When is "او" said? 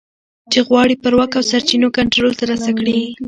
1.37-1.43